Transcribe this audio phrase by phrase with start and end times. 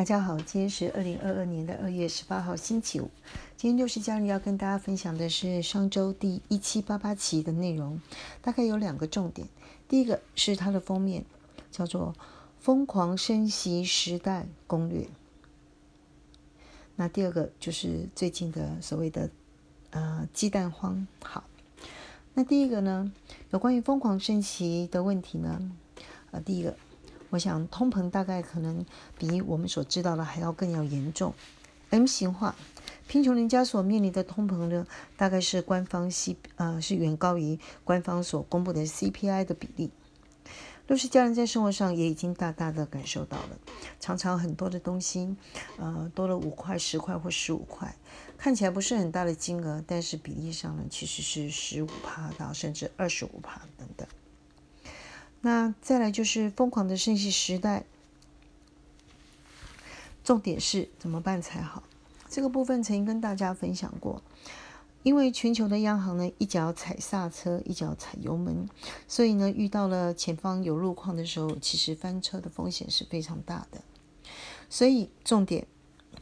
[0.00, 3.10] 大家好，今天是二零二二年的二月十八号，星期五。
[3.58, 8.00] 今天六十家里要跟大家分享的是上周第一七八八期的内容，
[8.40, 9.46] 大概有两个重点。
[9.88, 11.26] 第一个是它的封面，
[11.70, 12.14] 叫做
[12.58, 15.02] 《疯狂升息时代攻略》。
[16.96, 19.28] 那第二个就是最近的所谓的
[19.90, 21.06] 呃鸡蛋荒。
[21.22, 21.44] 好，
[22.32, 23.12] 那第一个呢，
[23.50, 25.70] 有关于疯狂升息的问题呢，
[26.30, 26.74] 呃，第一个。
[27.30, 28.84] 我想通膨大概可能
[29.16, 31.32] 比我们所知道的还要更要严重。
[31.90, 32.54] M 型化，
[33.08, 39.90] 贫穷人家所面临的通膨呢，大概是官方 C 呃是远高于官方所公布的 CPI 的比例。
[40.86, 43.58] 六十家人在生活上也已经大大的感受到了，
[44.00, 45.36] 常常很多的东西，
[45.78, 47.94] 呃多了五块、十块或十五块，
[48.36, 54.06] 看起来不是很大的金额，但是比例上呢其实是十五帕到甚至二十五帕等等。
[55.42, 57.84] 那再来就是疯狂的升息时代，
[60.22, 61.82] 重点是怎么办才好？
[62.28, 64.22] 这个部分曾经跟大家分享过，
[65.02, 68.68] 因为全球的央行呢一脚踩刹车，一脚踩油门，
[69.08, 73.80] 所以呢遇到了前方有路况的时候，其实翻车的风险是非常大的。
[74.68, 75.66] 所以重点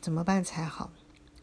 [0.01, 0.93] 怎么办才好？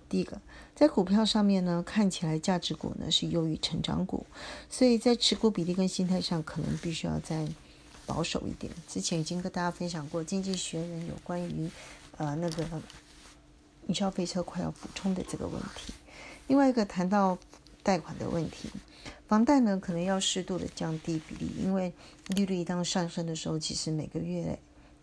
[0.08, 0.42] 第一个，
[0.74, 4.26] 在股票上面呢，看起来价值股呢是优于成长股，
[4.70, 7.46] 所以在持股比例跟心态上，可能必须要在。
[8.06, 8.72] 保守一点。
[8.88, 11.70] 之前已经跟大家分享过《经济学人》有关于
[12.18, 12.66] 呃那个
[13.94, 15.94] 消费车快要补充的这个问题。
[16.48, 17.38] 另外一个谈到
[17.84, 18.70] 贷款的问题，
[19.28, 21.94] 房贷呢可能要适度的降低比例，因为
[22.30, 24.58] 利率一旦上升的时候，其实每个月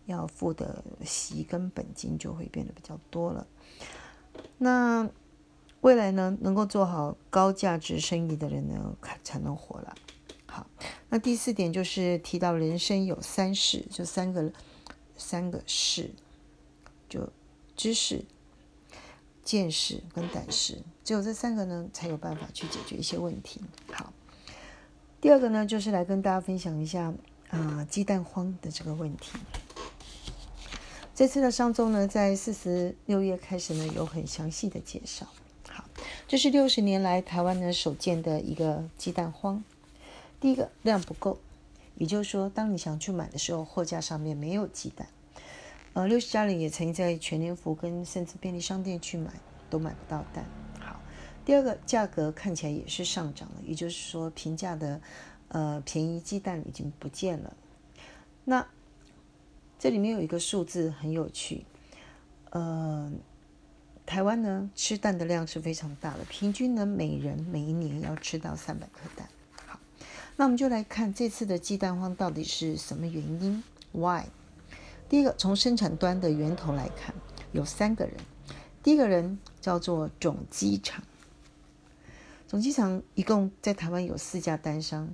[0.05, 3.47] 要付的息跟本金就会变得比较多了。
[4.57, 5.09] 那
[5.81, 9.95] 未来呢，能够做好高价值生意的人呢，才能活了。
[10.53, 10.67] 好，
[11.09, 14.51] 那第四点就是提到人生有三事，就三个
[15.17, 16.11] 三个事，
[17.09, 17.27] 就
[17.75, 18.23] 知识、
[19.43, 23.61] 见识跟胆识，只有这三个呢，才有办法去解决一些问题。
[23.91, 24.13] 好，
[25.19, 27.11] 第二个呢，就是来跟大家分享一下
[27.49, 29.31] 啊鸡蛋荒的这个问题。
[31.15, 35.25] 这次的上周呢，在四十六页开始呢，有很详细的介绍。
[35.67, 35.85] 好，
[36.27, 39.63] 这是六十年来台湾呢首见的一个鸡蛋荒。
[40.43, 41.39] 第一个量不够，
[41.95, 45.07] 也就是说，当你想去买的时候，货架上面没有鸡蛋。
[45.93, 49.31] 呃，六十家里也曾经在全联福跟甚至便利商店去买，
[49.69, 50.43] 都买不到蛋。
[50.81, 50.99] 好，
[51.45, 54.99] 第二个价格看起来也是上涨了，也就是说，平价的
[55.47, 57.55] 呃便宜鸡蛋已经不见了。
[58.43, 58.67] 那
[59.79, 61.63] 这里面有一个数字很有趣，
[62.49, 63.09] 呃，
[64.05, 69.25] 台湾呢吃蛋的量是非常大的，平均呢每人每一年要吃到三百颗蛋。
[70.35, 74.23] 那我们就来看这次的鸡蛋荒到底是什么原因？Why？
[75.07, 77.13] 第一个，从生产端的源头来看，
[77.51, 78.15] 有三个人。
[78.81, 81.03] 第一个人叫做种鸡场，
[82.47, 85.07] 种鸡场一共在台湾有四家单商，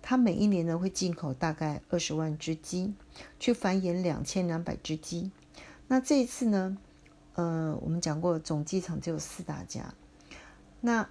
[0.00, 2.94] 他每一年呢会进口大概二十万只鸡，
[3.40, 5.32] 去繁衍两千两百只鸡。
[5.88, 6.78] 那这一次呢，
[7.34, 9.92] 呃，我们讲过种鸡场只有四大家，
[10.80, 11.08] 那。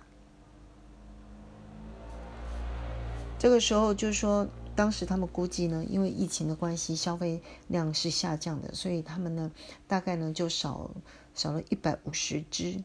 [3.40, 4.46] 这个时候就是说，
[4.76, 9.50] 当时他们估计呢，因为疫情的关系，消费量是下降的，所以他们呢，
[9.88, 10.92] 大概呢就少
[11.34, 12.84] 少了一百五十只，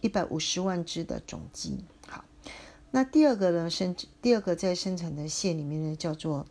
[0.00, 1.84] 一百五十万只的种鸡。
[2.08, 2.24] 好，
[2.90, 6.46] 那第二个呢生，第二个在生产的线里面呢，叫做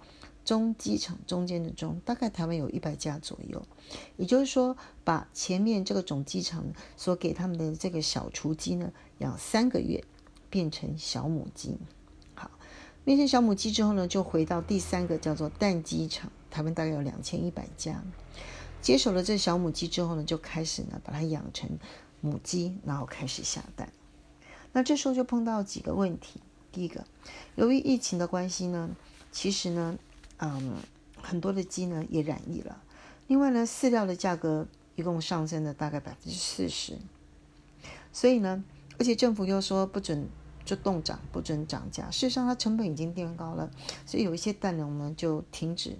[0.46, 3.62] 中鸡场，中间的中，大概台湾有一百家左右。
[4.16, 6.64] 也就是说，把前面这个种鸡场
[6.96, 10.02] 所给他们的这个小雏鸡呢，养三个月，
[10.50, 11.78] 变成小母鸡。
[13.04, 18.04] 变成小母鸡之后呢，就回到第三个叫做蛋鸡场，台湾大概有两千一百家，
[18.80, 21.68] 接手了这小母鸡之后呢，就开始呢把它养成
[22.20, 23.92] 母鸡，然后开始下蛋。
[24.72, 26.40] 那这时候就碰到几个问题，
[26.72, 27.04] 第一个，
[27.56, 28.96] 由于疫情的关系呢，
[29.32, 29.98] 其实呢，
[30.38, 30.76] 嗯，
[31.20, 32.84] 很多的鸡呢也染疫了。
[33.26, 37.00] 另外呢，饲料的价格一共上升了大概百分之四十，
[38.14, 38.64] 所以呢，
[39.00, 40.30] 而且政府又说不准。
[40.64, 43.70] 就冻涨不准涨价，事实上它成本已经垫高了，
[44.06, 45.98] 所以有一些蛋农呢就停止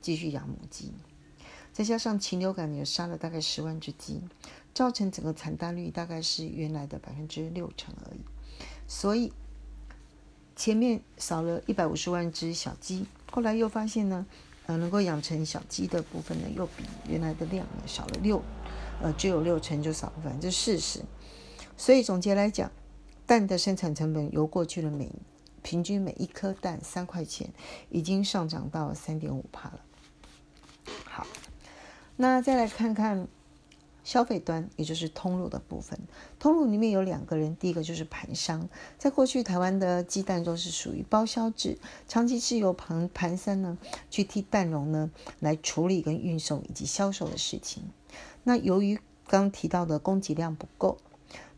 [0.00, 0.92] 继续养母鸡，
[1.72, 4.20] 再加上禽流感也杀了大概十万只鸡，
[4.74, 8.20] 造成整个产蛋率大概是原来的百分之六成而已，
[8.86, 9.32] 所以
[10.54, 14.26] 前面少了一百五十万只小鸡，后来又发现呢，
[14.66, 18.42] 呃，能够养成小鸡的部分呢又比原来的量少了六，
[19.02, 21.00] 呃，只有六成就少了百分之四十，
[21.76, 22.70] 所以总结来讲。
[23.28, 25.12] 蛋的生产成本由过去的每
[25.62, 27.52] 平均每一颗蛋三块钱，
[27.90, 29.80] 已经上涨到三点五帕了。
[31.04, 31.26] 好，
[32.16, 33.28] 那再来看看
[34.02, 36.00] 消费端，也就是通路的部分。
[36.38, 38.66] 通路里面有两个人，第一个就是盘商。
[38.96, 41.76] 在过去，台湾的鸡蛋都是属于包销制，
[42.06, 43.76] 长期是由盘盘商呢
[44.08, 45.10] 去替蛋农呢
[45.40, 47.82] 来处理跟运送以及销售的事情。
[48.44, 50.96] 那由于刚提到的供给量不够。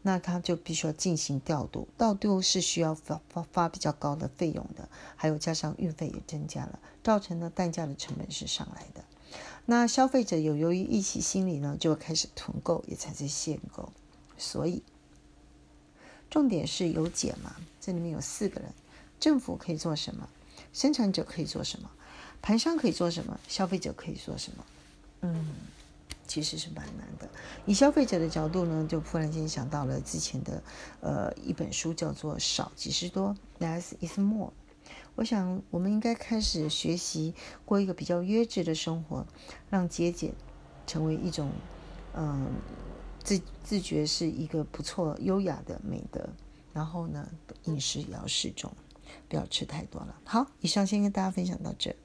[0.03, 9.05] 那他就必须要进行调度，调度是需要发发发比较高的费用的，还有加上运费也增加了，造成了蛋价的成本是上来的。
[9.67, 13.93] 那消费者有由于一起心理呢，就开始囤购，也产生限购。
[14.39, 14.83] 所以
[16.31, 17.55] 重点是有解嘛？
[17.81, 18.73] 这里面有四个人，
[19.21, 20.29] 政府可以做什么？
[20.73, 21.91] 生产者可以做什么？
[22.41, 23.39] 盘商可以做什么？
[23.49, 24.65] 消费者可以做什么？
[25.21, 25.55] 嗯。
[26.31, 27.29] 其实是蛮难的。
[27.67, 30.63] 以消费者的角度呢，就突然间想到了之前的
[31.01, 34.53] 呃一本书，叫做“少即是多 ”，less is more。
[35.17, 37.35] 我想我们应该开始学习
[37.65, 39.27] 过一个比较约制的生活，
[39.69, 40.33] 让节俭
[40.87, 41.51] 成为一种
[42.15, 42.47] 嗯
[43.25, 46.29] 自自觉是一个不错优雅的美德。
[46.73, 47.29] 然后呢，
[47.65, 48.73] 饮食也要适中，
[49.29, 50.15] 不要吃太多了。
[50.25, 51.97] 好，以上先跟大家分享到这。